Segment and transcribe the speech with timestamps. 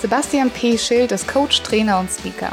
[0.00, 0.78] Sebastian P.
[0.78, 2.52] Schild ist Coach, Trainer und Speaker.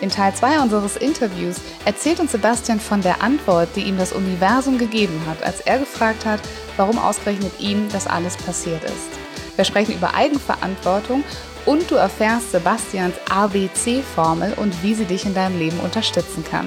[0.00, 4.78] In Teil 2 unseres Interviews erzählt uns Sebastian von der Antwort, die ihm das Universum
[4.78, 6.38] gegeben hat, als er gefragt hat,
[6.76, 9.10] warum ausgerechnet ihm das alles passiert ist.
[9.56, 11.24] Wir sprechen über Eigenverantwortung
[11.66, 16.66] und du erfährst Sebastians ABC-Formel und wie sie dich in deinem Leben unterstützen kann.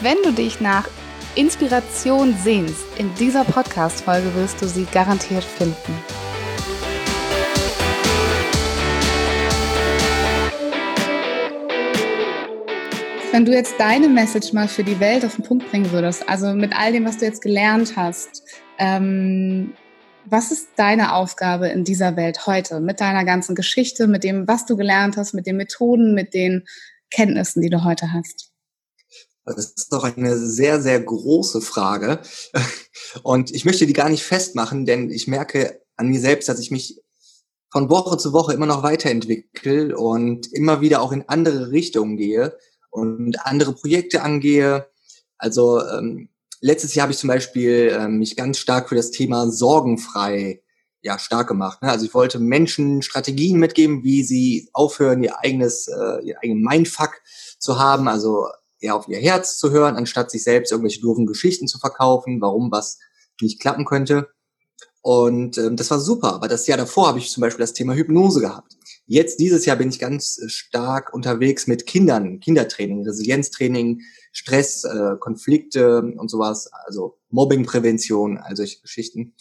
[0.00, 0.88] Wenn du dich nach
[1.34, 6.21] Inspiration sehnst, in dieser Podcast-Folge wirst du sie garantiert finden.
[13.32, 16.52] Wenn du jetzt deine Message mal für die Welt auf den Punkt bringen würdest, also
[16.52, 18.42] mit all dem, was du jetzt gelernt hast,
[18.76, 19.72] ähm,
[20.26, 24.66] was ist deine Aufgabe in dieser Welt heute mit deiner ganzen Geschichte, mit dem, was
[24.66, 26.66] du gelernt hast, mit den Methoden, mit den
[27.10, 28.50] Kenntnissen, die du heute hast?
[29.46, 32.20] Das ist doch eine sehr, sehr große Frage.
[33.22, 36.70] Und ich möchte die gar nicht festmachen, denn ich merke an mir selbst, dass ich
[36.70, 37.00] mich
[37.70, 42.54] von Woche zu Woche immer noch weiterentwickle und immer wieder auch in andere Richtungen gehe
[42.92, 44.86] und andere Projekte angehe.
[45.38, 46.28] Also ähm,
[46.60, 50.62] letztes Jahr habe ich zum Beispiel äh, mich ganz stark für das Thema sorgenfrei
[51.00, 51.82] ja stark gemacht.
[51.82, 51.90] Ne?
[51.90, 57.20] Also ich wollte Menschen Strategien mitgeben, wie sie aufhören, ihr eigenes, äh, ihr eigenen Mindfuck
[57.58, 58.46] zu haben, also
[58.78, 62.70] eher auf ihr Herz zu hören, anstatt sich selbst irgendwelche doofen Geschichten zu verkaufen, warum
[62.70, 62.98] was
[63.40, 64.28] nicht klappen könnte.
[65.00, 66.34] Und ähm, das war super.
[66.34, 68.76] Aber das Jahr davor habe ich zum Beispiel das Thema Hypnose gehabt.
[69.12, 74.00] Jetzt dieses Jahr bin ich ganz äh, stark unterwegs mit Kindern, Kindertraining, Resilienztraining,
[74.32, 79.34] Stress, äh, Konflikte und sowas, also Mobbingprävention, all solche Geschichten.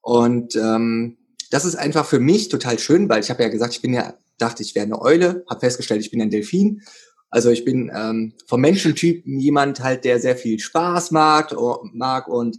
[0.00, 1.18] Und ähm,
[1.52, 4.14] das ist einfach für mich total schön, weil ich habe ja gesagt, ich bin ja,
[4.38, 6.82] dachte, ich wäre eine Eule, habe festgestellt, ich bin ein Delfin.
[7.30, 11.54] Also ich bin ähm, vom Menschentyp jemand halt, der sehr viel Spaß mag,
[11.92, 12.58] mag und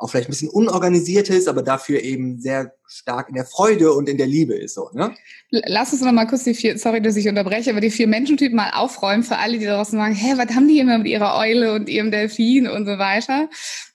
[0.00, 4.08] auch vielleicht ein bisschen unorganisiert ist, aber dafür eben sehr stark in der Freude und
[4.08, 4.88] in der Liebe ist so.
[4.94, 5.14] Ne?
[5.50, 8.56] Lass uns noch mal kurz die vier, sorry, dass ich unterbreche, aber die vier Menschentypen
[8.56, 11.74] mal aufräumen für alle, die draußen sagen, hä, was haben die immer mit ihrer Eule
[11.74, 13.50] und ihrem Delfin und so weiter.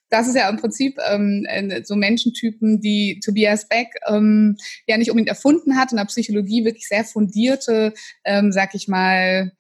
[0.10, 1.48] Das ist ja im Prinzip ähm,
[1.84, 6.88] so Menschentypen, die Tobias Beck ähm, ja nicht unbedingt erfunden hat, in der Psychologie wirklich
[6.88, 9.52] sehr fundierte, ähm, sag ich mal,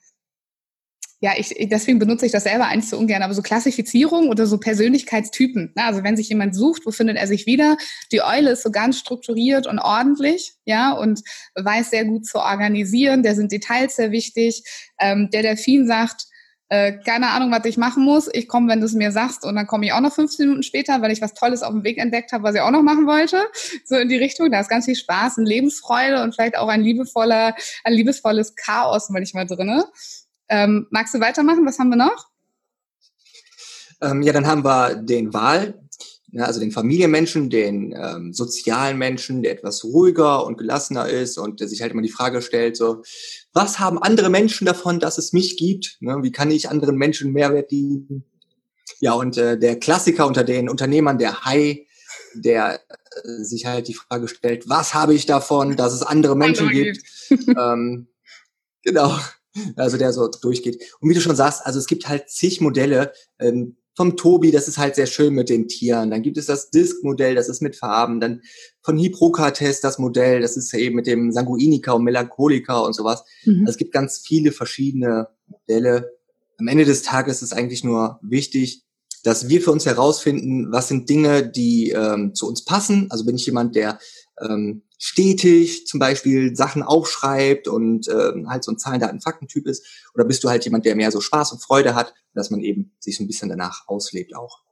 [1.25, 4.59] ja, ich, deswegen benutze ich das selber eigentlich so ungern, aber so Klassifizierung oder so
[4.59, 5.73] Persönlichkeitstypen.
[5.75, 5.83] Ne?
[5.83, 7.77] Also wenn sich jemand sucht, wo findet er sich wieder?
[8.11, 11.21] Die Eule ist so ganz strukturiert und ordentlich, ja, und
[11.55, 13.23] weiß sehr gut zu organisieren.
[13.23, 14.61] Der sind Details sehr wichtig.
[14.99, 16.27] Ähm, der Delfin sagt,
[16.69, 18.29] äh, keine Ahnung, was ich machen muss.
[18.31, 20.61] Ich komme, wenn du es mir sagst, und dann komme ich auch noch 15 Minuten
[20.61, 23.07] später, weil ich was Tolles auf dem Weg entdeckt habe, was ich auch noch machen
[23.07, 23.37] wollte.
[23.83, 24.51] So in die Richtung.
[24.51, 29.09] Da ist ganz viel Spaß und Lebensfreude und vielleicht auch ein liebevoller, ein liebesvolles Chaos
[29.09, 29.85] manchmal drinne.
[30.49, 31.65] Ähm, magst du weitermachen?
[31.65, 32.29] Was haben wir noch?
[34.01, 35.79] Ähm, ja, dann haben wir den Wahl,
[36.31, 41.61] ja, also den Familienmenschen, den ähm, sozialen Menschen, der etwas ruhiger und gelassener ist und
[41.61, 43.03] der sich halt immer die Frage stellt, so,
[43.53, 45.97] was haben andere Menschen davon, dass es mich gibt?
[46.01, 46.17] Ne?
[46.23, 48.25] Wie kann ich anderen Menschen Mehrwert dienen?
[48.99, 51.87] Ja, und äh, der Klassiker unter den Unternehmern, der Hai,
[52.33, 52.81] der
[53.23, 57.01] äh, sich halt die Frage stellt, was habe ich davon, dass es andere Menschen gibt?
[57.57, 58.07] ähm,
[58.83, 59.17] genau
[59.75, 60.81] also der so durchgeht.
[60.99, 63.13] Und wie du schon sagst, also es gibt halt zig Modelle.
[63.39, 66.11] Ähm, vom Tobi, das ist halt sehr schön mit den Tieren.
[66.11, 68.19] Dann gibt es das Disk-Modell, das ist mit Farben.
[68.19, 68.41] Dann
[68.81, 73.23] von Hippokrates das Modell, das ist eben mit dem Sanguiniker und Melancholiker und sowas.
[73.45, 73.61] Mhm.
[73.61, 76.11] Also es gibt ganz viele verschiedene Modelle.
[76.57, 78.83] Am Ende des Tages ist eigentlich nur wichtig,
[79.23, 83.07] dass wir für uns herausfinden, was sind Dinge, die ähm, zu uns passen.
[83.09, 83.97] Also bin ich jemand, der
[84.41, 89.85] ähm, stetig zum Beispiel Sachen aufschreibt und ähm, halt so ein Zahlen, Daten, Faktentyp ist?
[90.13, 92.93] Oder bist du halt jemand, der mehr so Spaß und Freude hat, dass man eben
[92.99, 94.64] sich so ein bisschen danach auslebt auch?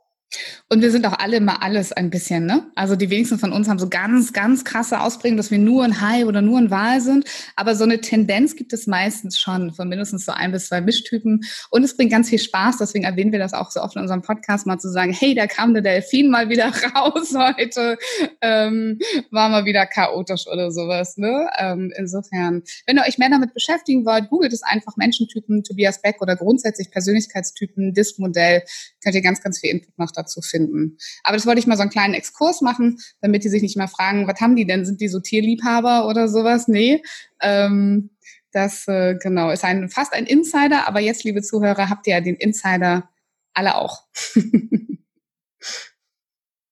[0.70, 2.72] Und wir sind auch alle immer alles ein bisschen, ne?
[2.75, 6.02] Also die wenigsten von uns haben so ganz, ganz krasse Ausprägungen, dass wir nur ein
[6.02, 7.25] High oder nur ein Wahl sind.
[7.56, 11.42] Aber so eine Tendenz gibt es meistens schon von mindestens so ein bis zwei Mischtypen.
[11.70, 12.78] Und es bringt ganz viel Spaß.
[12.78, 15.46] Deswegen erwähnen wir das auch so oft in unserem Podcast mal zu sagen, hey, da
[15.48, 17.98] kam der Delfin mal wieder raus heute.
[18.42, 19.00] Ähm,
[19.30, 21.50] war mal wieder chaotisch oder sowas, ne?
[21.60, 26.22] Ähm, insofern, wenn ihr euch mehr damit beschäftigen wollt, googelt es einfach Menschentypen, Tobias Beck
[26.22, 28.64] oder grundsätzlich Persönlichkeitstypen, Disk-Modell.
[29.04, 30.98] Könnt ihr ganz, ganz viel Input noch dazu finden.
[31.24, 33.88] Aber das wollte ich mal so einen kleinen Exkurs machen, damit die sich nicht mehr
[33.88, 34.86] fragen, was haben die denn?
[34.86, 36.68] Sind die so Tierliebhaber oder sowas?
[36.68, 37.02] Nee.
[37.42, 38.10] Ähm,
[38.52, 42.22] Das äh, genau ist ein fast ein Insider, aber jetzt, liebe Zuhörer, habt ihr ja
[42.22, 43.10] den Insider
[43.54, 44.04] alle auch.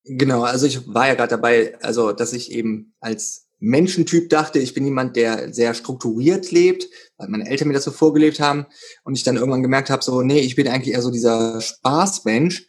[0.04, 4.74] genau, also ich war ja gerade dabei, also dass ich eben als Menschentyp dachte, ich
[4.74, 6.88] bin jemand, der sehr strukturiert lebt,
[7.18, 8.66] weil meine Eltern mir das so vorgelebt haben
[9.04, 12.68] und ich dann irgendwann gemerkt habe, so, nee, ich bin eigentlich eher so dieser Spaßmensch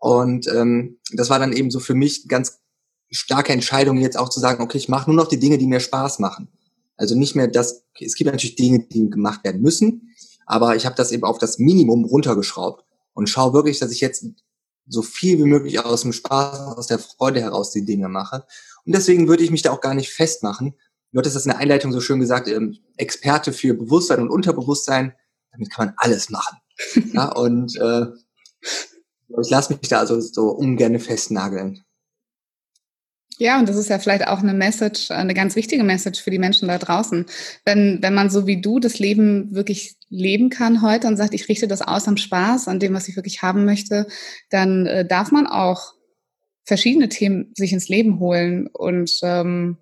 [0.00, 2.60] und ähm, das war dann eben so für mich ganz
[3.10, 5.80] starke Entscheidung jetzt auch zu sagen, okay, ich mache nur noch die Dinge, die mir
[5.80, 6.48] Spaß machen.
[6.96, 10.14] Also nicht mehr das, es gibt natürlich Dinge, die gemacht werden müssen,
[10.46, 12.84] aber ich habe das eben auf das Minimum runtergeschraubt
[13.14, 14.26] und schaue wirklich, dass ich jetzt
[14.88, 18.44] so viel wie möglich aus dem Spaß, aus der Freude heraus die Dinge mache.
[18.84, 20.74] Und deswegen würde ich mich da auch gar nicht festmachen.
[21.12, 25.14] Du hattest das in der Einleitung so schön gesagt, ähm, Experte für Bewusstsein und Unterbewusstsein,
[25.52, 26.58] damit kann man alles machen.
[27.12, 28.06] ja, und äh,
[29.28, 31.84] ich lasse mich da also so ungern festnageln.
[33.40, 36.40] Ja, und das ist ja vielleicht auch eine Message, eine ganz wichtige Message für die
[36.40, 37.24] Menschen da draußen.
[37.64, 41.48] Wenn, wenn man so wie du das Leben wirklich leben kann heute und sagt, ich
[41.48, 44.08] richte das aus am Spaß, an dem, was ich wirklich haben möchte,
[44.50, 45.94] dann äh, darf man auch
[46.64, 49.78] verschiedene Themen sich ins Leben holen und ähm,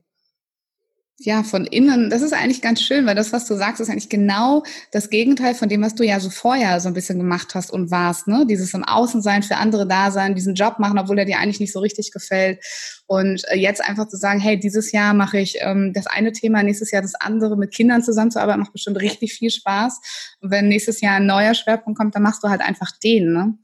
[1.19, 4.11] ja, von innen, das ist eigentlich ganz schön, weil das, was du sagst, ist eigentlich
[4.11, 7.71] genau das Gegenteil von dem, was du ja so vorher so ein bisschen gemacht hast
[7.71, 8.45] und warst, ne?
[8.47, 11.73] Dieses im Außensein für andere da sein, diesen Job machen, obwohl er dir eigentlich nicht
[11.73, 12.63] so richtig gefällt.
[13.07, 16.63] Und äh, jetzt einfach zu sagen, hey, dieses Jahr mache ich ähm, das eine Thema,
[16.63, 20.01] nächstes Jahr das andere, mit Kindern zusammenzuarbeiten, macht bestimmt richtig viel Spaß.
[20.43, 23.55] Und wenn nächstes Jahr ein neuer Schwerpunkt kommt, dann machst du halt einfach den, ne?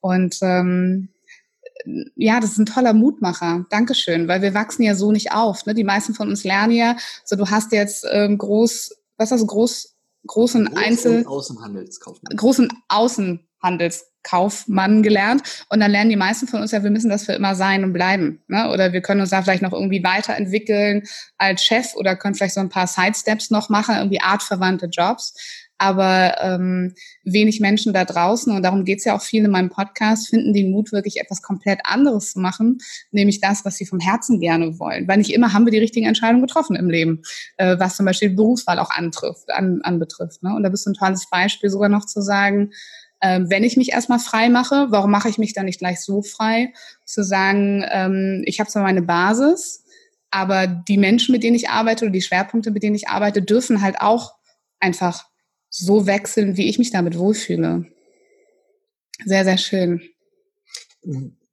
[0.00, 1.10] Und ähm,
[2.16, 3.66] ja, das ist ein toller Mutmacher.
[3.70, 5.66] Dankeschön, weil wir wachsen ja so nicht auf.
[5.66, 5.74] Ne?
[5.74, 9.46] Die meisten von uns lernen ja, so du hast jetzt ähm, groß, was hast du,
[9.46, 9.94] groß,
[10.26, 11.26] großen Groß Einzel...
[11.26, 12.36] Außenhandelskaufmann.
[12.36, 15.42] Großen Außenhandelskaufmann gelernt.
[15.68, 17.92] Und dann lernen die meisten von uns ja, wir müssen das für immer sein und
[17.92, 18.42] bleiben.
[18.48, 18.70] Ne?
[18.70, 21.02] Oder wir können uns da vielleicht noch irgendwie weiterentwickeln
[21.36, 25.34] als Chef oder können vielleicht so ein paar Sidesteps noch machen, irgendwie artverwandte Jobs
[25.78, 26.94] aber ähm,
[27.24, 30.70] wenig Menschen da draußen, und darum geht's ja auch viel in meinem Podcast, finden den
[30.70, 32.78] Mut, wirklich etwas komplett anderes zu machen,
[33.10, 35.08] nämlich das, was sie vom Herzen gerne wollen.
[35.08, 37.22] Weil nicht immer haben wir die richtigen Entscheidungen getroffen im Leben,
[37.56, 40.42] äh, was zum Beispiel Berufswahl auch antrifft, an, anbetrifft.
[40.42, 40.54] Ne?
[40.54, 42.70] Und da bist du ein tolles Beispiel, sogar noch zu sagen,
[43.20, 46.22] äh, wenn ich mich erstmal frei mache, warum mache ich mich dann nicht gleich so
[46.22, 46.72] frei?
[47.04, 49.84] Zu sagen, ähm, ich habe zwar meine Basis,
[50.30, 53.82] aber die Menschen, mit denen ich arbeite oder die Schwerpunkte, mit denen ich arbeite, dürfen
[53.82, 54.34] halt auch
[54.80, 55.24] einfach
[55.76, 57.84] so wechseln, wie ich mich damit wohlfühle.
[59.24, 60.00] Sehr, sehr schön.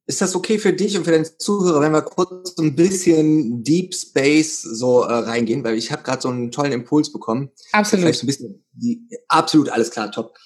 [0.06, 3.64] Ist das okay für dich und für deine Zuhörer, wenn wir kurz so ein bisschen
[3.64, 7.50] Deep Space so äh, reingehen, weil ich habe gerade so einen tollen Impuls bekommen.
[7.72, 8.04] Absolut.
[8.04, 10.36] Vielleicht so ein bisschen die, absolut alles klar, top.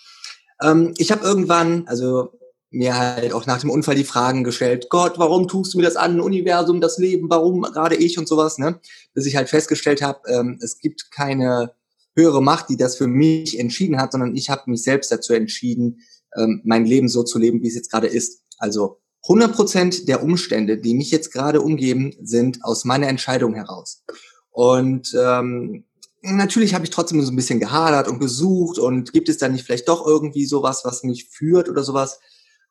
[0.63, 2.33] Ähm, ich habe irgendwann, also
[2.71, 5.97] mir halt auch nach dem Unfall die Fragen gestellt, Gott, warum tust du mir das
[5.97, 8.81] an, Universum, das Leben, warum gerade ich und sowas, ne?
[9.13, 11.75] Bis ich halt festgestellt habe, ähm, es gibt keine
[12.17, 16.01] höhere Macht, die das für mich entschieden hat, sondern ich habe mich selbst dazu entschieden,
[16.37, 18.43] ähm, mein Leben so zu leben, wie es jetzt gerade ist.
[18.59, 24.03] Also 100 Prozent der Umstände, die mich jetzt gerade umgeben, sind aus meiner Entscheidung heraus.
[24.51, 25.85] Und ähm,
[26.23, 29.65] natürlich habe ich trotzdem so ein bisschen gehadert und gesucht und gibt es da nicht
[29.65, 32.21] vielleicht doch irgendwie sowas, was mich führt oder sowas.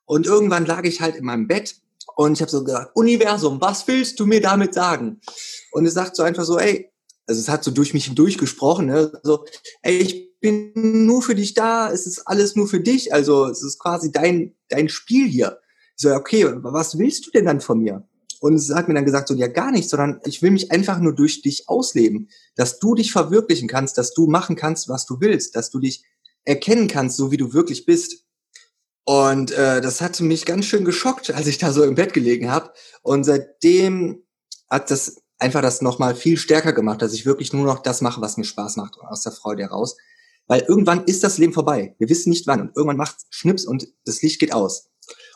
[0.05, 1.75] Und irgendwann lag ich halt in meinem Bett
[2.15, 5.19] und ich habe so gesagt, Universum, was willst du mir damit sagen?
[5.71, 6.91] Und es sagt so einfach so, ey,
[7.27, 9.11] also es hat so durch mich hindurch gesprochen, ne?
[9.23, 9.45] so,
[9.81, 10.71] ey, ich bin
[11.05, 14.55] nur für dich da, es ist alles nur für dich, also es ist quasi dein,
[14.69, 15.59] dein Spiel hier.
[15.97, 18.07] Ich so, okay, was willst du denn dann von mir?
[18.41, 20.99] Und es hat mir dann gesagt, so, ja, gar nicht, sondern ich will mich einfach
[20.99, 25.19] nur durch dich ausleben, dass du dich verwirklichen kannst, dass du machen kannst, was du
[25.19, 26.03] willst, dass du dich
[26.43, 28.25] erkennen kannst, so wie du wirklich bist.
[29.05, 32.51] Und äh, das hatte mich ganz schön geschockt, als ich da so im Bett gelegen
[32.51, 32.71] habe.
[33.01, 34.23] Und seitdem
[34.69, 38.21] hat das einfach das nochmal viel stärker gemacht, dass ich wirklich nur noch das mache,
[38.21, 39.97] was mir Spaß macht, aus der Freude heraus.
[40.47, 41.95] Weil irgendwann ist das Leben vorbei.
[41.97, 42.61] Wir wissen nicht wann.
[42.61, 44.89] Und irgendwann macht Schnips und das Licht geht aus.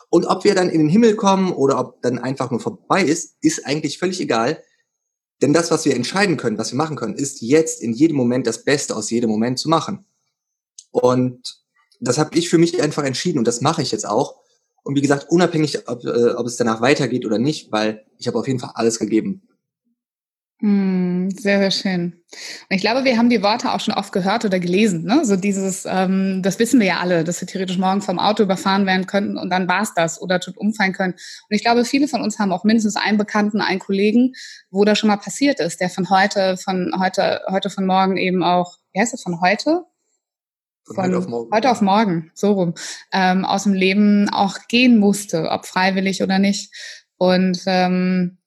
[0.08, 3.36] Und ob wir dann in den Himmel kommen oder ob dann einfach nur vorbei ist,
[3.40, 4.62] ist eigentlich völlig egal.
[5.42, 8.46] Denn das, was wir entscheiden können, was wir machen können, ist jetzt in jedem Moment
[8.46, 10.04] das Beste aus jedem Moment zu machen.
[10.90, 11.60] Und
[12.00, 14.40] das habe ich für mich einfach entschieden und das mache ich jetzt auch.
[14.82, 18.38] Und wie gesagt, unabhängig, ob, äh, ob es danach weitergeht oder nicht, weil ich habe
[18.38, 19.42] auf jeden Fall alles gegeben.
[20.60, 22.12] Hm, sehr, sehr schön.
[22.12, 25.04] Und ich glaube, wir haben die Worte auch schon oft gehört oder gelesen.
[25.04, 25.24] Ne?
[25.24, 28.84] So dieses, ähm, das wissen wir ja alle, dass wir theoretisch morgen vom Auto überfahren
[28.84, 31.14] werden könnten und dann war's das oder tut umfallen können.
[31.14, 34.34] Und ich glaube, viele von uns haben auch mindestens einen Bekannten, einen Kollegen,
[34.70, 38.42] wo das schon mal passiert ist, der von heute, von heute, heute von morgen eben
[38.42, 39.84] auch, wie heißt das, von heute?
[40.84, 41.50] Von, von heute auf morgen.
[41.54, 42.74] Heute auf morgen, so rum,
[43.12, 46.70] ähm, aus dem Leben auch gehen musste, ob freiwillig oder nicht.
[47.16, 48.39] Und ähm,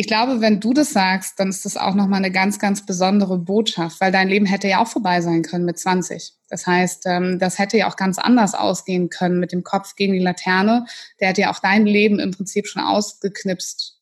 [0.00, 3.36] ich glaube, wenn du das sagst, dann ist das auch nochmal eine ganz, ganz besondere
[3.36, 6.34] Botschaft, weil dein Leben hätte ja auch vorbei sein können mit 20.
[6.48, 10.12] Das heißt, ähm, das hätte ja auch ganz anders ausgehen können mit dem Kopf gegen
[10.12, 10.86] die Laterne.
[11.18, 13.98] Der hätte ja auch dein Leben im Prinzip schon ausgeknipst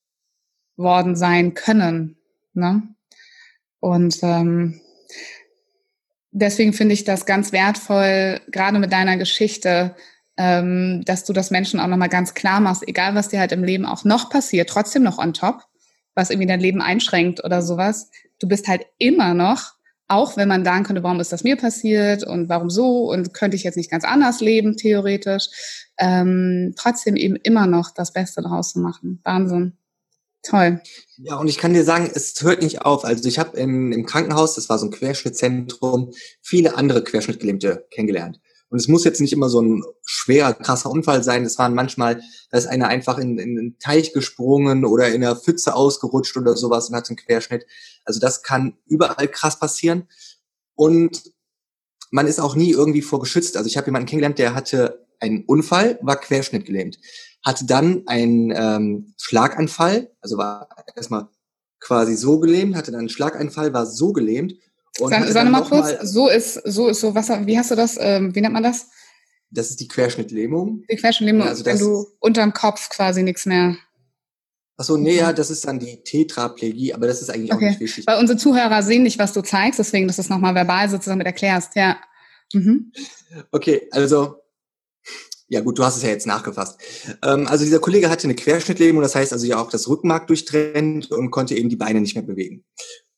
[0.77, 2.19] worden sein können.
[2.53, 2.83] Ne?
[3.81, 4.83] Und ähm,
[6.31, 9.97] deswegen finde ich das ganz wertvoll, gerade mit deiner Geschichte,
[10.37, 13.65] ähm, dass du das Menschen auch nochmal ganz klar machst, egal was dir halt im
[13.65, 15.67] Leben auch noch passiert, trotzdem noch on top
[16.17, 18.11] was irgendwie dein Leben einschränkt oder sowas.
[18.41, 19.75] Du bist halt immer noch,
[20.09, 23.57] auch wenn man sagen könnte, warum ist das mir passiert und warum so und könnte
[23.57, 25.49] ich jetzt nicht ganz anders leben, theoretisch,
[25.99, 29.21] ähm, trotzdem eben immer noch das Beste daraus zu machen.
[29.23, 29.77] Wahnsinn.
[30.43, 30.81] Toll.
[31.17, 33.05] Ja, und ich kann dir sagen, es hört nicht auf.
[33.05, 38.41] Also ich habe im, im Krankenhaus, das war so ein Querschnittzentrum, viele andere Querschnittgelähmte kennengelernt.
[38.69, 41.45] Und es muss jetzt nicht immer so ein schwerer, krasser Unfall sein.
[41.45, 42.21] Es waren manchmal,
[42.51, 46.57] da ist einer einfach in, in einen Teich gesprungen oder in einer Pfütze ausgerutscht oder
[46.57, 47.65] sowas und hat einen Querschnitt.
[48.05, 50.09] Also das kann überall krass passieren.
[50.75, 51.23] Und
[52.11, 53.57] man ist auch nie irgendwie vorgeschützt.
[53.57, 56.99] Also ich habe jemanden kennengelernt, der hatte einen Unfall, war querschnittgelähmt,
[57.45, 61.29] hatte dann einen ähm, Schlaganfall, also war erstmal
[61.81, 64.55] quasi so gelähmt, hatte dann einen Schlaganfall, war so gelähmt
[64.99, 67.97] sag, sag mal kurz, mal, so ist, so ist so, was, wie hast du das,
[68.01, 68.89] ähm, wie nennt man das?
[69.51, 70.85] Das ist die Querschnittlähmung.
[70.91, 73.77] Die Querschnittlähmung, also wenn du unterm Kopf quasi nichts mehr.
[74.77, 77.65] Achso, nee, ja, das ist dann die Tetraplegie, aber das ist eigentlich okay.
[77.65, 78.07] auch nicht wichtig.
[78.07, 81.19] Weil unsere Zuhörer sehen nicht, was du zeigst, deswegen, dass du es nochmal verbal sozusagen
[81.19, 81.97] mit erklärst, ja.
[82.53, 82.93] Mhm.
[83.53, 84.37] Okay, also,
[85.49, 86.79] ja gut, du hast es ja jetzt nachgefasst.
[87.23, 91.11] Ähm, also dieser Kollege hatte eine Querschnittlähmung, das heißt also ja auch das Rückenmark durchtrennt
[91.11, 92.65] und konnte eben die Beine nicht mehr bewegen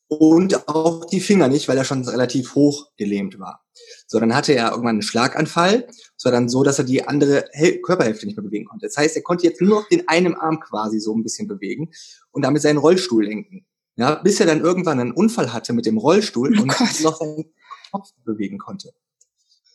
[0.09, 3.65] und auch die Finger nicht, weil er schon relativ hoch gelähmt war.
[4.07, 5.87] So, dann hatte er irgendwann einen Schlaganfall,
[6.17, 7.45] so dann so, dass er die andere
[7.83, 8.87] Körperhälfte nicht mehr bewegen konnte.
[8.87, 11.91] Das heißt, er konnte jetzt nur noch den einen Arm quasi so ein bisschen bewegen
[12.31, 13.67] und damit seinen Rollstuhl lenken.
[13.97, 17.01] Ja, bis er dann irgendwann einen Unfall hatte mit dem Rollstuhl oh und Gott.
[17.03, 17.53] noch seinen
[17.91, 18.93] Kopf bewegen konnte.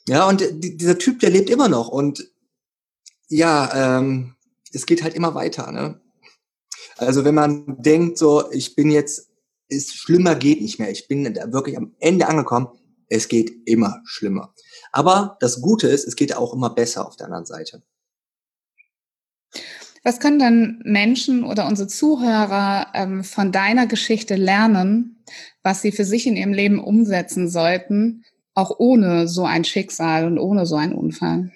[0.07, 2.29] Ja, und dieser Typ, der lebt immer noch und
[3.27, 4.35] ja, ähm,
[4.71, 5.71] es geht halt immer weiter.
[5.71, 6.01] Ne?
[6.97, 9.29] Also wenn man denkt, so, ich bin jetzt
[9.73, 10.91] ist schlimmer geht nicht mehr.
[10.91, 12.67] Ich bin da wirklich am Ende angekommen.
[13.09, 14.53] Es geht immer schlimmer.
[14.91, 17.83] Aber das Gute ist, es geht auch immer besser auf der anderen Seite.
[20.03, 25.23] Was können dann Menschen oder unsere Zuhörer ähm, von deiner Geschichte lernen,
[25.63, 30.37] was sie für sich in ihrem Leben umsetzen sollten, auch ohne so ein Schicksal und
[30.37, 31.51] ohne so einen Unfall?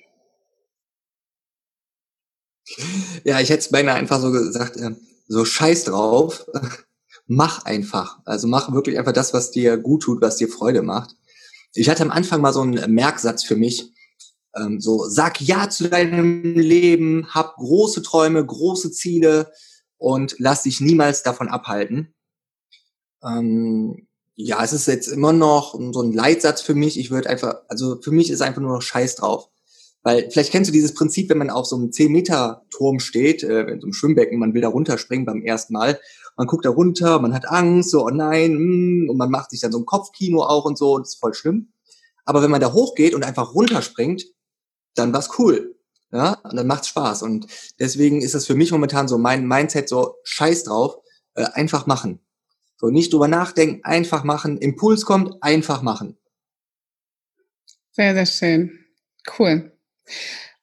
[3.24, 4.92] Ja, ich hätte es beinahe einfach so gesagt, äh,
[5.28, 6.46] so scheiß drauf
[7.27, 8.19] mach einfach.
[8.25, 11.15] Also mach wirklich einfach das, was dir gut tut, was dir Freude macht.
[11.74, 13.91] Ich hatte am Anfang mal so einen Merksatz für mich.
[14.55, 19.51] Ähm, so, sag ja zu deinem Leben, hab große Träume, große Ziele
[19.98, 22.13] und lass dich niemals davon abhalten.
[23.24, 27.00] Ähm, ja, es ist jetzt immer noch so ein Leitsatz für mich.
[27.00, 29.50] Ich würde einfach, also für mich ist einfach nur noch Scheiß drauf.
[30.03, 33.81] Weil vielleicht kennst du dieses Prinzip, wenn man auf so einem 10-Meter-Turm steht, äh, in
[33.81, 36.00] so einem Schwimmbecken, man will da runterspringen beim ersten Mal
[36.38, 39.60] man guckt da runter, man hat Angst, so, oh nein, mm, und man macht sich
[39.60, 41.74] dann so ein Kopfkino auch und so, und das ist voll schlimm.
[42.25, 44.24] Aber wenn man da hochgeht und einfach runterspringt,
[44.96, 45.75] dann war's cool.
[46.12, 47.24] Ja, und dann macht's Spaß.
[47.24, 47.48] Und
[47.79, 50.98] deswegen ist das für mich momentan so mein Mindset so scheiß drauf,
[51.34, 52.20] äh, einfach machen.
[52.77, 54.58] So nicht drüber nachdenken, einfach machen.
[54.58, 56.17] Impuls kommt, einfach machen.
[57.91, 58.86] Sehr, sehr schön.
[59.38, 59.72] Cool.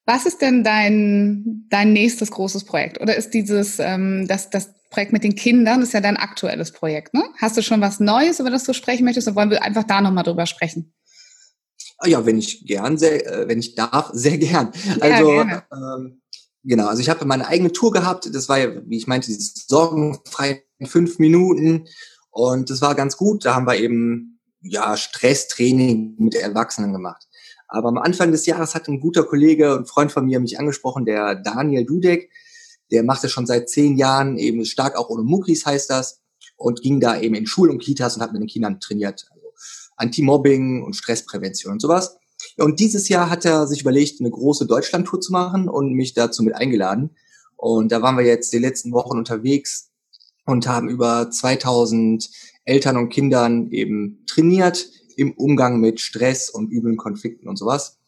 [0.07, 3.00] Was ist denn dein, dein nächstes großes Projekt?
[3.00, 7.15] Oder ist dieses, ähm, das, das Projekt mit den Kindern ist ja dein aktuelles Projekt,
[7.15, 7.25] ne?
[7.41, 10.01] Hast du schon was Neues, über das du sprechen möchtest, oder wollen wir einfach da
[10.01, 10.95] nochmal drüber sprechen?
[11.99, 14.71] Ah ja, wenn ich gern, sehr, äh, wenn ich darf, sehr gern.
[15.01, 16.23] Also ja, ähm,
[16.63, 18.33] genau, also ich habe meine eigene Tour gehabt.
[18.33, 21.87] Das war ja, wie ich meinte, dieses sorgenfrei in fünf Minuten
[22.31, 23.45] und das war ganz gut.
[23.45, 27.27] Da haben wir eben ja Stresstraining mit Erwachsenen gemacht.
[27.67, 31.05] Aber am Anfang des Jahres hat ein guter Kollege und Freund von mir mich angesprochen,
[31.05, 32.31] der Daniel Dudek
[32.95, 36.21] der macht das schon seit zehn Jahren, eben stark auch ohne Muckis heißt das,
[36.57, 39.27] und ging da eben in Schulen und Kitas und hat mit den Kindern trainiert.
[39.33, 39.49] Also
[39.97, 42.17] Anti-Mobbing und Stressprävention und sowas.
[42.57, 46.45] Und dieses Jahr hat er sich überlegt, eine große Deutschlandtour zu machen und mich dazu
[46.45, 47.11] mit eingeladen.
[47.57, 49.91] Und da waren wir jetzt die letzten Wochen unterwegs
[50.47, 52.31] und haben über 2000
[52.65, 57.99] Eltern und Kindern eben trainiert im Umgang mit Stress und üblen Konflikten und sowas.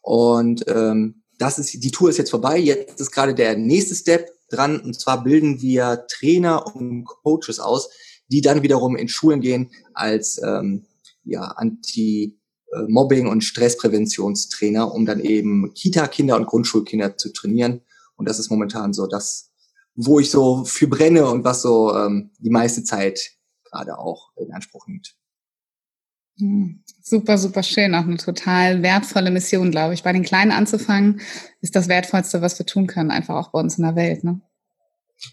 [0.00, 2.56] Und ähm, das ist, die Tour ist jetzt vorbei.
[2.56, 4.80] Jetzt ist gerade der nächste Step dran.
[4.80, 7.90] Und zwar bilden wir Trainer und Coaches aus,
[8.28, 10.86] die dann wiederum in Schulen gehen als ähm,
[11.24, 17.80] ja, Anti-Mobbing- und Stresspräventionstrainer, um dann eben Kita-Kinder und Grundschulkinder zu trainieren.
[18.14, 19.50] Und das ist momentan so das,
[19.96, 23.32] wo ich so für brenne und was so ähm, die meiste Zeit
[23.64, 25.16] gerade auch in Anspruch nimmt.
[27.02, 27.94] Super, super schön.
[27.94, 30.02] Auch eine total wertvolle Mission, glaube ich.
[30.02, 31.20] Bei den Kleinen anzufangen,
[31.60, 34.24] ist das Wertvollste, was wir tun können, einfach auch bei uns in der Welt.
[34.24, 34.40] Ne?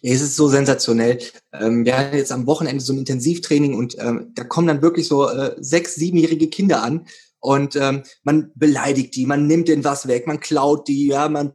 [0.02, 1.20] Es ist so sensationell.
[1.54, 5.08] Ähm, wir hatten jetzt am Wochenende so ein Intensivtraining und ähm, da kommen dann wirklich
[5.08, 7.06] so äh, sechs, siebenjährige Kinder an
[7.40, 11.54] und ähm, man beleidigt die, man nimmt denen was weg, man klaut die, ja, man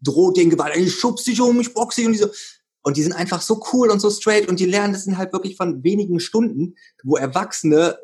[0.00, 2.28] droht denen Gewalt, ich schubs dich um, ich boxe dich und die so.
[2.82, 5.32] Und die sind einfach so cool und so straight und die lernen das sind halt
[5.32, 7.98] wirklich von wenigen Stunden, wo Erwachsene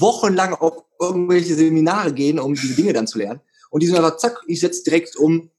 [0.00, 3.40] wochenlang auf irgendwelche Seminare gehen, um diese Dinge dann zu lernen.
[3.70, 5.50] Und die sind einfach, zack, ich setze direkt um.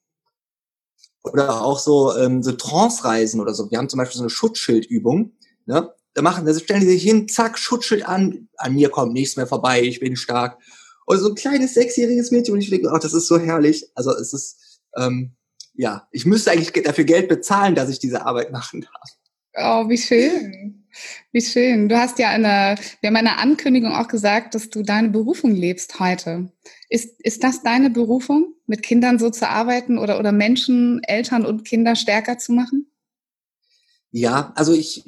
[1.24, 3.70] Oder auch so, ähm, so Trance-Reisen oder so.
[3.70, 5.34] Wir haben zum Beispiel so eine Schutzschildübung.
[5.66, 5.94] Ne?
[6.14, 9.48] Da machen, da stellen die sich hin, zack, Schutzschild an, an mir kommt nichts mehr
[9.48, 10.58] vorbei, ich bin stark.
[11.06, 13.90] Und so ein kleines sechsjähriges Mädchen und ich denke, ach, das ist so herrlich.
[13.96, 15.36] Also es ist, ähm,
[15.74, 19.10] ja, ich müsste eigentlich dafür Geld bezahlen, dass ich diese Arbeit machen darf.
[19.56, 20.79] Oh, wie schön.
[21.32, 21.90] Wie schön.
[21.90, 25.56] Du hast ja eine, wir haben in der Ankündigung auch gesagt, dass du deine Berufung
[25.56, 26.52] lebst heute.
[26.90, 31.66] Ist, ist das deine Berufung, mit Kindern so zu arbeiten oder, oder Menschen, Eltern und
[31.66, 32.92] Kinder stärker zu machen?
[34.12, 35.04] Ja, also ich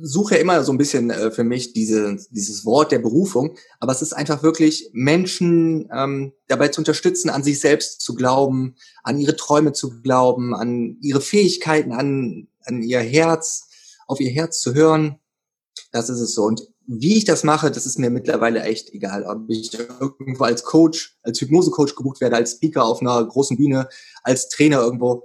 [0.00, 4.02] suche immer so ein bisschen äh, für mich diese, dieses Wort der Berufung, aber es
[4.02, 9.36] ist einfach wirklich Menschen ähm, dabei zu unterstützen, an sich selbst zu glauben, an ihre
[9.36, 13.67] Träume zu glauben, an ihre Fähigkeiten, an, an ihr Herz,
[14.08, 15.20] auf ihr Herz zu hören.
[15.92, 16.42] Das ist es so.
[16.42, 19.24] Und wie ich das mache, das ist mir mittlerweile echt egal.
[19.24, 23.88] Ob ich irgendwo als Coach, als Hypnose-Coach gebucht werde, als Speaker auf einer großen Bühne,
[24.22, 25.22] als Trainer irgendwo,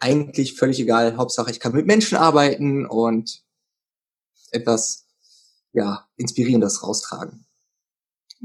[0.00, 1.16] eigentlich völlig egal.
[1.16, 3.42] Hauptsache, ich kann mit Menschen arbeiten und
[4.52, 5.06] etwas
[5.72, 7.44] ja, Inspirierendes raustragen.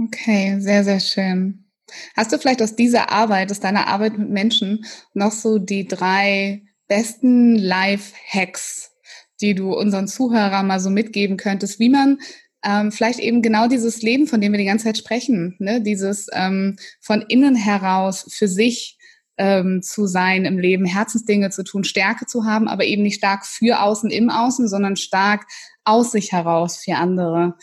[0.08, 1.66] Okay, sehr, sehr schön.
[2.16, 6.66] Hast du vielleicht aus dieser Arbeit, aus deiner Arbeit mit Menschen, noch so die drei
[6.88, 8.92] besten Life-Hacks,
[9.42, 12.20] die du unseren Zuhörern mal so mitgeben könntest, wie man
[12.64, 15.82] ähm, vielleicht eben genau dieses Leben, von dem wir die ganze Zeit sprechen, ne?
[15.82, 18.98] dieses ähm, von innen heraus für sich
[19.38, 23.46] ähm, zu sein im Leben, Herzensdinge zu tun, Stärke zu haben, aber eben nicht stark
[23.46, 25.46] für außen im Außen, sondern stark
[25.84, 27.56] aus sich heraus für andere.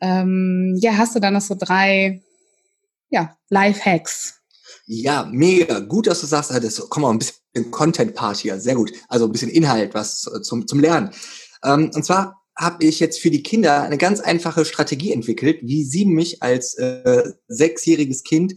[0.00, 2.22] Ähm, ja, hast du da noch so drei
[3.08, 4.40] ja, Life-Hacks?
[4.86, 5.80] Ja, mega.
[5.80, 8.60] Gut, dass du sagst, das, komm mal, ein bisschen Content-Part hier.
[8.60, 8.92] Sehr gut.
[9.08, 11.10] Also ein bisschen Inhalt, was zum, zum Lernen.
[11.64, 15.84] Ähm, und zwar habe ich jetzt für die Kinder eine ganz einfache Strategie entwickelt, wie
[15.84, 18.54] sie mich als äh, sechsjähriges Kind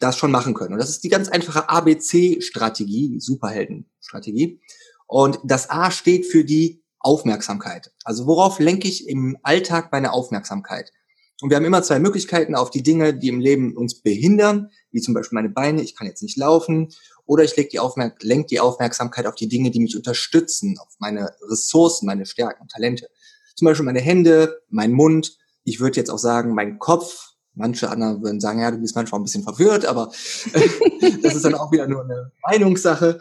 [0.00, 0.74] das schon machen können.
[0.74, 4.60] Und das ist die ganz einfache ABC-Strategie, Superhelden-Strategie.
[5.06, 7.92] Und das A steht für die Aufmerksamkeit.
[8.04, 10.92] Also worauf lenke ich im Alltag meine Aufmerksamkeit?
[11.40, 15.00] Und wir haben immer zwei Möglichkeiten auf die Dinge, die im Leben uns behindern, wie
[15.00, 16.88] zum Beispiel meine Beine, ich kann jetzt nicht laufen,
[17.28, 20.94] oder ich lenke die, Aufmerk lenk die Aufmerksamkeit auf die Dinge, die mich unterstützen, auf
[20.98, 23.08] meine Ressourcen, meine Stärken und Talente.
[23.54, 28.22] Zum Beispiel meine Hände, mein Mund, ich würde jetzt auch sagen, mein Kopf, Manche anderen
[28.22, 30.12] würden sagen, ja, du bist manchmal ein bisschen verwirrt, aber
[31.22, 33.20] das ist dann auch wieder nur eine Meinungssache.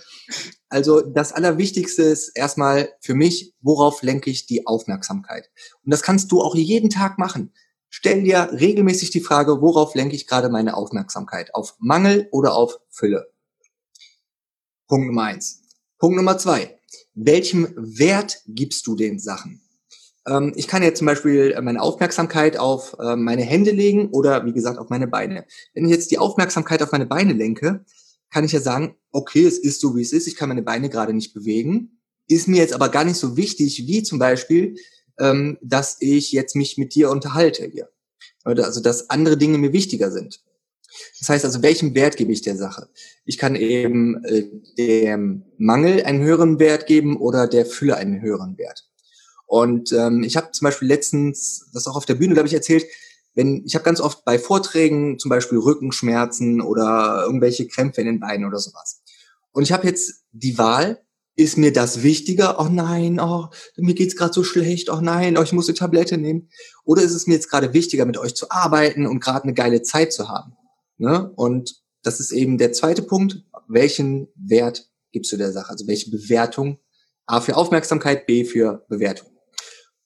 [0.69, 5.49] Also das Allerwichtigste ist erstmal für mich, worauf lenke ich die Aufmerksamkeit?
[5.83, 7.51] Und das kannst du auch jeden Tag machen.
[7.89, 11.55] Stell dir regelmäßig die Frage, worauf lenke ich gerade meine Aufmerksamkeit?
[11.55, 13.31] Auf Mangel oder auf Fülle?
[14.87, 15.63] Punkt Nummer eins.
[15.99, 16.79] Punkt Nummer zwei.
[17.13, 19.61] Welchem Wert gibst du den Sachen?
[20.27, 24.45] Ähm, ich kann jetzt zum Beispiel äh, meine Aufmerksamkeit auf äh, meine Hände legen oder
[24.45, 25.45] wie gesagt auf meine Beine.
[25.73, 27.83] Wenn ich jetzt die Aufmerksamkeit auf meine Beine lenke,
[28.29, 30.89] kann ich ja sagen, okay, es ist so wie es ist, ich kann meine Beine
[30.89, 31.99] gerade nicht bewegen.
[32.27, 34.75] Ist mir jetzt aber gar nicht so wichtig, wie zum Beispiel,
[35.19, 37.89] ähm, dass ich jetzt mich mit dir unterhalte hier.
[38.43, 40.41] Also dass andere Dinge mir wichtiger sind.
[41.19, 42.89] Das heißt also, welchen Wert gebe ich der Sache?
[43.25, 44.43] Ich kann eben äh,
[44.77, 48.87] dem Mangel einen höheren Wert geben oder der Fülle einen höheren Wert.
[49.45, 52.85] Und ähm, ich habe zum Beispiel letztens, das auch auf der Bühne, glaube ich, erzählt,
[53.33, 58.19] wenn ich habe ganz oft bei Vorträgen zum Beispiel Rückenschmerzen oder irgendwelche Krämpfe in den
[58.19, 59.01] Beinen oder sowas.
[59.51, 61.01] Und ich habe jetzt die Wahl,
[61.37, 62.59] ist mir das wichtiger?
[62.59, 64.89] Oh nein, oh, mir geht's gerade so schlecht.
[64.89, 66.49] Oh nein, oh, ich muss eine Tablette nehmen.
[66.83, 69.83] Oder ist es mir jetzt gerade wichtiger, mit euch zu arbeiten und gerade eine geile
[69.83, 70.56] Zeit zu haben?
[70.97, 71.31] Ne?
[71.35, 73.43] Und das ist eben der zweite Punkt.
[73.67, 75.71] Welchen Wert gibst du der Sache?
[75.71, 76.79] Also welche Bewertung?
[77.25, 79.29] A für Aufmerksamkeit, B für Bewertung.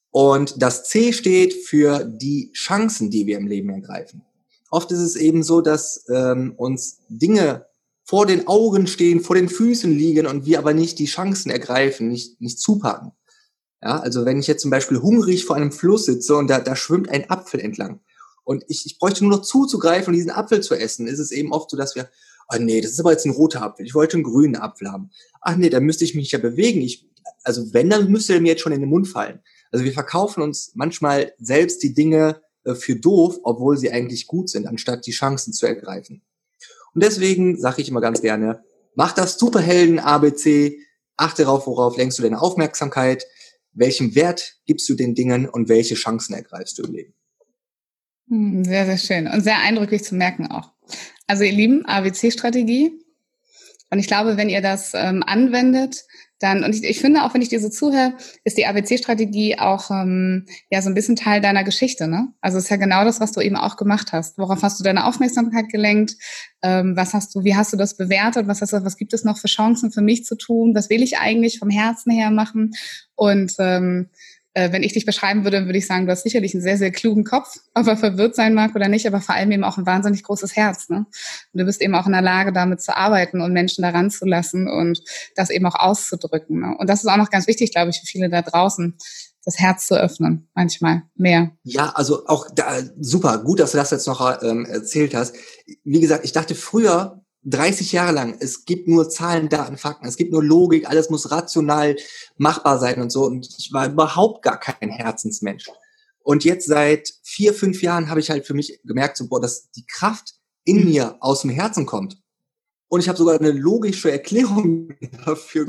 [0.09, 4.23] Und das C steht für die Chancen, die wir im Leben ergreifen.
[4.71, 7.67] Oft ist es eben so, dass ähm, uns Dinge
[8.03, 12.09] vor den Augen stehen, vor den Füßen liegen und wir aber nicht die Chancen ergreifen,
[12.09, 13.11] nicht, nicht zupacken.
[13.81, 16.75] Ja, also wenn ich jetzt zum Beispiel hungrig vor einem Fluss sitze und da, da
[16.75, 18.01] schwimmt ein Apfel entlang
[18.43, 21.51] und ich, ich bräuchte nur noch zuzugreifen und diesen Apfel zu essen, ist es eben
[21.53, 22.09] oft so, dass wir,
[22.51, 25.11] oh nee, das ist aber jetzt ein roter Apfel, ich wollte einen grünen Apfel haben.
[25.41, 27.11] Ach nee, da müsste ich mich ja bewegen, ich
[27.43, 29.39] also wenn, dann müsste er mir jetzt schon in den Mund fallen.
[29.71, 34.49] Also wir verkaufen uns manchmal selbst die Dinge äh, für doof, obwohl sie eigentlich gut
[34.49, 36.21] sind, anstatt die Chancen zu ergreifen.
[36.93, 38.63] Und deswegen sage ich immer ganz gerne,
[38.95, 40.79] mach das Superhelden ABC,
[41.15, 43.25] achte darauf, worauf lenkst du deine Aufmerksamkeit,
[43.73, 47.13] welchen Wert gibst du den Dingen und welche Chancen ergreifst du im Leben.
[48.31, 50.71] Hm, sehr, sehr schön und sehr eindrücklich zu merken auch.
[51.27, 52.93] Also ihr Lieben, ABC-Strategie.
[53.89, 56.05] Und ich glaube, wenn ihr das ähm, anwendet,
[56.39, 58.13] dann, und ich, ich finde auch, wenn ich dir so zuhöre,
[58.45, 62.07] ist die ABC-Strategie auch ähm, ja so ein bisschen Teil deiner Geschichte.
[62.07, 62.29] Ne?
[62.39, 64.37] Also es ist ja genau das, was du eben auch gemacht hast.
[64.37, 66.15] Worauf hast du deine Aufmerksamkeit gelenkt?
[66.61, 68.47] Ähm, was hast du, wie hast du das bewertet?
[68.47, 70.73] Was hast du, was gibt es noch für Chancen für mich zu tun?
[70.73, 72.71] Was will ich eigentlich vom Herzen her machen?
[73.15, 74.09] Und ähm,
[74.53, 76.91] äh, wenn ich dich beschreiben würde, würde ich sagen, du hast sicherlich einen sehr, sehr
[76.91, 79.85] klugen Kopf, ob er verwirrt sein mag oder nicht, aber vor allem eben auch ein
[79.85, 80.89] wahnsinnig großes Herz.
[80.89, 81.05] Ne?
[81.53, 84.25] Und du bist eben auch in der Lage, damit zu arbeiten und Menschen daran zu
[84.25, 85.01] lassen und
[85.35, 86.59] das eben auch auszudrücken.
[86.59, 86.75] Ne?
[86.77, 88.97] Und das ist auch noch ganz wichtig, glaube ich, für viele da draußen,
[89.43, 91.51] das Herz zu öffnen, manchmal mehr.
[91.63, 95.35] Ja, also auch da, super, gut, dass du das jetzt noch ähm, erzählt hast.
[95.83, 100.15] Wie gesagt, ich dachte früher, 30 Jahre lang, es gibt nur Zahlen, Daten, Fakten, es
[100.15, 101.95] gibt nur Logik, alles muss rational
[102.37, 103.23] machbar sein und so.
[103.25, 105.65] Und ich war überhaupt gar kein Herzensmensch.
[106.23, 109.71] Und jetzt seit vier, fünf Jahren habe ich halt für mich gemerkt, so, boah, dass
[109.71, 110.85] die Kraft in mhm.
[110.85, 112.17] mir aus dem Herzen kommt.
[112.87, 114.93] Und ich habe sogar eine logische Erklärung
[115.25, 115.65] dafür.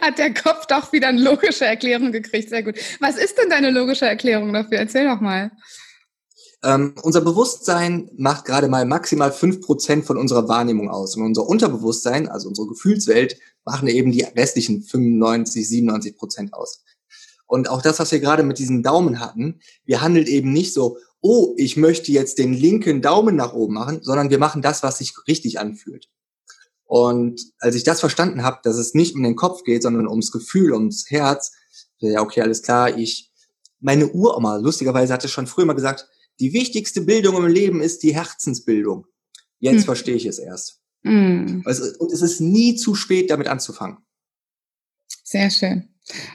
[0.00, 2.48] Hat der Kopf doch wieder eine logische Erklärung gekriegt.
[2.48, 2.76] Sehr gut.
[3.00, 4.78] Was ist denn deine logische Erklärung dafür?
[4.78, 5.50] Erzähl doch mal.
[6.64, 11.14] Ähm, unser Bewusstsein macht gerade mal maximal fünf Prozent von unserer Wahrnehmung aus.
[11.14, 16.82] Und unser Unterbewusstsein, also unsere Gefühlswelt, machen eben die restlichen 95, 97 Prozent aus.
[17.46, 20.96] Und auch das, was wir gerade mit diesem Daumen hatten, wir handeln eben nicht so,
[21.20, 24.98] oh, ich möchte jetzt den linken Daumen nach oben machen, sondern wir machen das, was
[24.98, 26.08] sich richtig anfühlt.
[26.84, 30.32] Und als ich das verstanden habe, dass es nicht um den Kopf geht, sondern ums
[30.32, 31.52] Gefühl, ums Herz,
[31.98, 33.30] ja, okay, alles klar, ich,
[33.80, 36.08] meine Uroma, lustigerweise hatte schon früher mal gesagt,
[36.40, 39.06] die wichtigste Bildung im Leben ist die Herzensbildung.
[39.58, 39.84] Jetzt hm.
[39.84, 40.80] verstehe ich es erst.
[41.04, 41.62] Hm.
[41.64, 43.98] und es ist nie zu spät, damit anzufangen.
[45.22, 45.90] Sehr schön.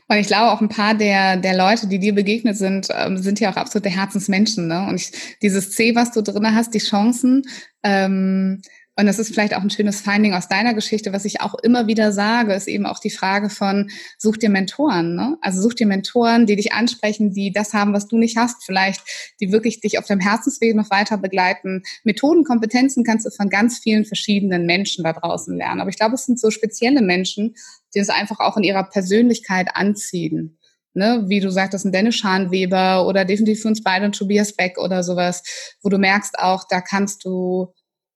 [0.07, 3.39] Und ich glaube auch ein paar der, der Leute, die dir begegnet sind, ähm, sind
[3.39, 4.67] ja auch absolute Herzensmenschen.
[4.67, 4.87] Ne?
[4.87, 7.43] Und ich, dieses C, was du drin hast, die Chancen,
[7.83, 8.61] ähm,
[8.99, 11.87] und das ist vielleicht auch ein schönes Finding aus deiner Geschichte, was ich auch immer
[11.87, 15.15] wieder sage, ist eben auch die Frage von, such dir Mentoren.
[15.15, 15.37] Ne?
[15.39, 19.01] Also such dir Mentoren, die dich ansprechen, die das haben, was du nicht hast, vielleicht,
[19.39, 21.83] die wirklich dich auf deinem Herzensweg noch weiter begleiten.
[22.03, 25.79] Methoden, Kompetenzen kannst du von ganz vielen verschiedenen Menschen da draußen lernen.
[25.79, 27.55] Aber ich glaube, es sind so spezielle Menschen,
[27.95, 30.57] die es einfach auch in ihrer Persönlichkeit anziehen.
[30.95, 34.77] Ne, wie du sagtest, ein Dennis Schanweber oder definitiv für uns beide ein Tobias Beck
[34.79, 35.43] oder sowas,
[35.83, 37.71] wo du merkst auch, da kannst du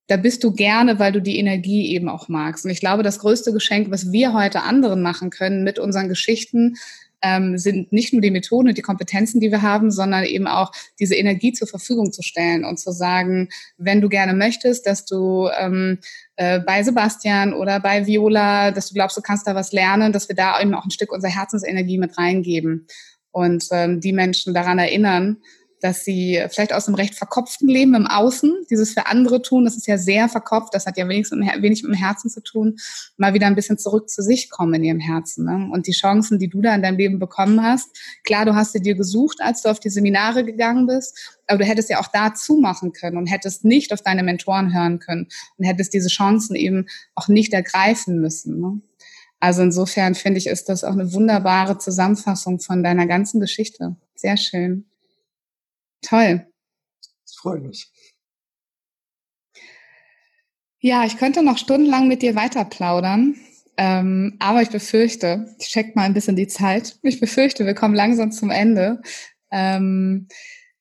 [0.06, 2.64] da bist du gerne, weil du die Energie eben auch magst.
[2.64, 6.76] Und ich glaube, das größte Geschenk, was wir heute anderen machen können mit unseren Geschichten,
[7.24, 10.72] ähm, sind nicht nur die Methoden und die Kompetenzen, die wir haben, sondern eben auch
[11.00, 15.48] diese Energie zur Verfügung zu stellen und zu sagen, wenn du gerne möchtest, dass du
[15.58, 15.98] ähm,
[16.36, 20.28] äh, bei Sebastian oder bei Viola, dass du glaubst, du kannst da was lernen, dass
[20.28, 22.86] wir da eben auch ein Stück unserer Herzensenergie mit reingeben
[23.30, 25.38] und ähm, die Menschen daran erinnern,
[25.84, 29.76] dass sie vielleicht aus einem recht verkopften Leben im Außen, dieses für andere tun, das
[29.76, 32.76] ist ja sehr verkopft, das hat ja wenigstens wenig mit dem Herzen zu tun,
[33.18, 35.44] mal wieder ein bisschen zurück zu sich kommen in ihrem Herzen.
[35.44, 35.68] Ne?
[35.70, 37.90] Und die Chancen, die du da in deinem Leben bekommen hast,
[38.24, 41.66] klar, du hast sie dir gesucht, als du auf die Seminare gegangen bist, aber du
[41.66, 45.66] hättest ja auch dazu machen können und hättest nicht auf deine Mentoren hören können und
[45.66, 48.58] hättest diese Chancen eben auch nicht ergreifen müssen.
[48.58, 48.80] Ne?
[49.38, 53.96] Also insofern finde ich, ist das auch eine wunderbare Zusammenfassung von deiner ganzen Geschichte.
[54.14, 54.86] Sehr schön.
[56.04, 56.46] Toll.
[57.24, 57.90] Das freut mich.
[60.80, 63.36] Ja, ich könnte noch stundenlang mit dir weiter plaudern.
[63.76, 66.98] Ähm, aber ich befürchte, ich check mal ein bisschen die Zeit.
[67.02, 69.00] Ich befürchte, wir kommen langsam zum Ende.
[69.50, 70.28] Ähm,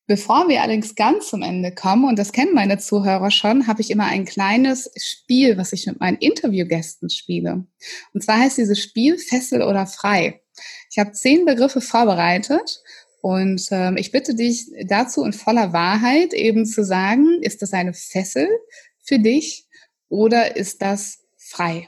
[0.06, 3.90] bevor wir allerdings ganz zum Ende kommen, und das kennen meine Zuhörer schon, habe ich
[3.90, 7.66] immer ein kleines Spiel, was ich mit meinen Interviewgästen spiele.
[8.14, 10.42] Und zwar heißt dieses Spiel Fessel oder Frei.
[10.92, 12.84] Ich habe zehn Begriffe vorbereitet
[13.24, 17.94] und ähm, ich bitte dich dazu in voller Wahrheit eben zu sagen, ist das eine
[17.94, 18.50] Fessel
[19.02, 19.66] für dich
[20.10, 21.88] oder ist das frei?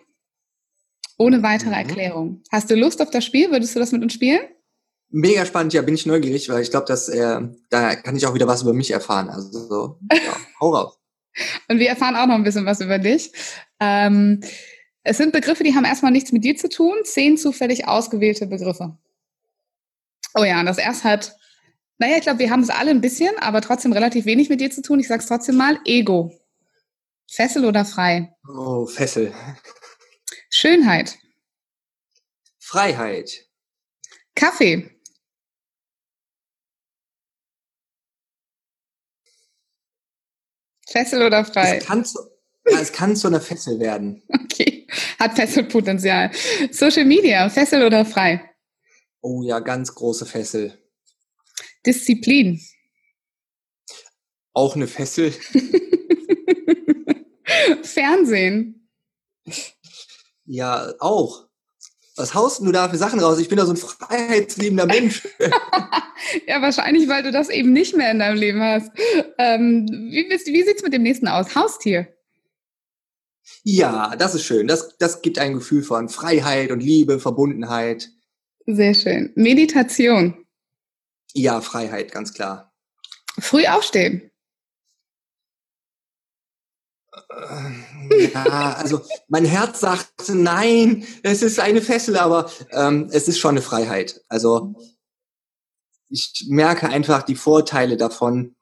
[1.18, 1.76] Ohne weitere mhm.
[1.76, 2.44] Erklärung.
[2.54, 3.52] Hast du Lust auf das Spiel?
[3.52, 4.40] Würdest du das mit uns spielen?
[5.10, 8.34] Mega spannend, ja, bin ich neugierig, weil ich glaube, dass äh, da kann ich auch
[8.34, 9.28] wieder was über mich erfahren.
[9.28, 10.98] Also so, ja, hau raus.
[11.68, 13.34] Und wir erfahren auch noch ein bisschen was über dich.
[13.82, 14.40] Ähm,
[15.04, 18.98] es sind Begriffe, die haben erstmal nichts mit dir zu tun, zehn zufällig ausgewählte Begriffe.
[20.38, 21.36] Oh ja, und das erste hat,
[21.98, 24.70] naja, ich glaube, wir haben es alle ein bisschen, aber trotzdem relativ wenig mit dir
[24.70, 25.00] zu tun.
[25.00, 26.32] Ich sag's trotzdem mal, Ego.
[27.32, 28.36] Fessel oder frei?
[28.48, 29.34] Oh, Fessel.
[30.50, 31.18] Schönheit.
[32.60, 33.46] Freiheit.
[34.36, 34.92] Kaffee.
[40.88, 41.78] Fessel oder frei?
[41.78, 42.20] Es kann, zu,
[42.66, 44.22] es kann zu einer Fessel werden.
[44.56, 44.88] Okay,
[45.20, 46.32] hat Fesselpotenzial.
[46.72, 48.55] Social Media, Fessel oder frei?
[49.26, 50.78] Oh ja, ganz große Fessel.
[51.84, 52.62] Disziplin.
[54.54, 55.32] Auch eine Fessel.
[57.82, 58.88] Fernsehen.
[60.46, 61.48] Ja, auch.
[62.16, 63.40] Was haust du da für Sachen raus?
[63.40, 65.28] Ich bin da so ein freiheitsliebender Mensch.
[66.48, 68.92] ja, wahrscheinlich, weil du das eben nicht mehr in deinem Leben hast.
[69.40, 71.56] Ähm, wie wie sieht es mit dem nächsten aus?
[71.56, 72.08] Haustier?
[73.64, 74.68] Ja, das ist schön.
[74.68, 78.12] Das, das gibt ein Gefühl von Freiheit und Liebe, Verbundenheit.
[78.66, 79.32] Sehr schön.
[79.36, 80.46] Meditation.
[81.34, 82.74] Ja, Freiheit, ganz klar.
[83.40, 84.32] Früh aufstehen.
[88.34, 93.52] Ja, also mein Herz sagt nein, es ist eine Fessel, aber ähm, es ist schon
[93.52, 94.22] eine Freiheit.
[94.28, 94.76] Also
[96.10, 98.56] ich merke einfach die Vorteile davon,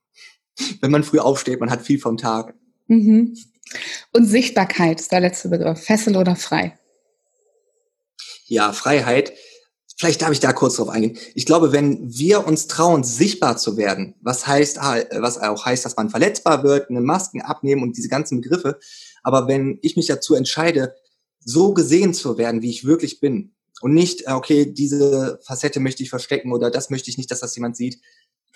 [0.81, 2.55] wenn man früh aufsteht, man hat viel vom Tag.
[2.87, 3.37] Mhm.
[4.11, 5.83] Und Sichtbarkeit ist der letzte Begriff.
[5.83, 6.77] Fessel oder frei?
[8.45, 9.33] Ja, Freiheit.
[10.03, 11.17] Vielleicht darf ich da kurz drauf eingehen.
[11.33, 15.95] Ich glaube, wenn wir uns trauen, sichtbar zu werden, was heißt, was auch heißt, dass
[15.95, 18.79] man verletzbar wird, eine Masken abnehmen und diese ganzen Begriffe.
[19.21, 20.93] Aber wenn ich mich dazu entscheide,
[21.39, 26.09] so gesehen zu werden, wie ich wirklich bin und nicht, okay, diese Facette möchte ich
[26.09, 28.01] verstecken oder das möchte ich nicht, dass das jemand sieht.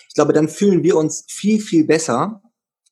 [0.06, 2.42] Ich glaube, dann fühlen wir uns viel, viel besser.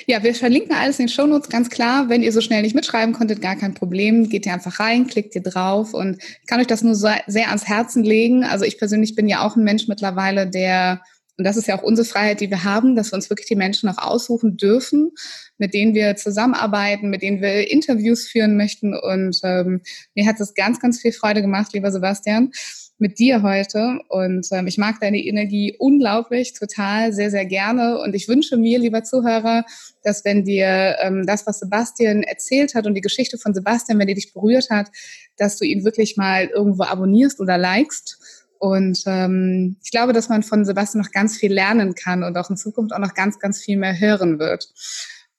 [0.08, 2.08] Ja, wir verlinken alles in den Shownotes, ganz klar.
[2.08, 4.30] Wenn ihr so schnell nicht mitschreiben konntet, gar kein Problem.
[4.30, 8.04] Geht ihr einfach rein, klickt ihr drauf und kann euch das nur sehr ans Herzen
[8.04, 8.44] legen.
[8.46, 11.02] Also ich persönlich bin ja auch ein Mensch mittlerweile, der,
[11.38, 13.56] und das ist ja auch unsere Freiheit, die wir haben, dass wir uns wirklich die
[13.56, 15.12] Menschen auch aussuchen dürfen,
[15.58, 18.96] mit denen wir zusammenarbeiten, mit denen wir Interviews führen möchten.
[18.96, 19.82] Und ähm,
[20.16, 22.52] mir hat es ganz, ganz viel Freude gemacht, lieber Sebastian
[23.00, 24.00] mit dir heute.
[24.10, 28.00] Und ähm, ich mag deine Energie unglaublich, total, sehr, sehr gerne.
[28.00, 29.64] Und ich wünsche mir, lieber Zuhörer,
[30.04, 34.08] dass wenn dir ähm, das, was Sebastian erzählt hat und die Geschichte von Sebastian, wenn
[34.08, 34.90] die dich berührt hat,
[35.38, 38.20] dass du ihn wirklich mal irgendwo abonnierst oder likest.
[38.60, 42.50] Und ähm, ich glaube, dass man von Sebastian noch ganz viel lernen kann und auch
[42.50, 44.70] in Zukunft auch noch ganz, ganz viel mehr hören wird.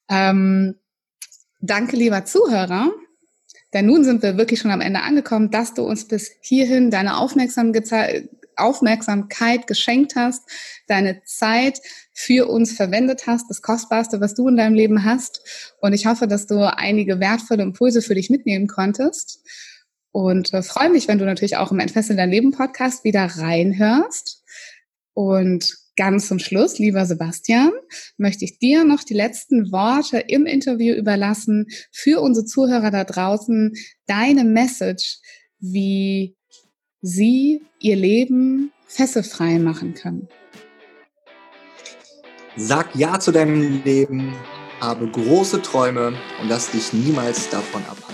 [0.08, 0.76] Ähm,
[1.60, 2.90] danke, lieber Zuhörer.
[3.72, 7.18] Denn nun sind wir wirklich schon am Ende angekommen, dass du uns bis hierhin deine
[7.18, 10.42] Aufmerksamkeit geschenkt hast,
[10.88, 11.80] deine Zeit
[12.12, 15.40] für uns verwendet hast, das Kostbarste, was du in deinem Leben hast.
[15.80, 19.40] Und ich hoffe, dass du einige wertvolle Impulse für dich mitnehmen konntest.
[20.12, 24.42] Und äh, freue mich, wenn du natürlich auch im Entfesseln dein Leben Podcast wieder reinhörst.
[25.14, 27.72] Und ganz zum Schluss, lieber Sebastian,
[28.16, 33.74] möchte ich dir noch die letzten Worte im Interview überlassen für unsere Zuhörer da draußen,
[34.06, 35.18] deine Message,
[35.58, 36.34] wie
[37.02, 40.26] sie ihr Leben fesselfrei machen können.
[42.56, 44.32] Sag Ja zu deinem Leben,
[44.80, 48.09] habe große Träume und lass dich niemals davon abhalten.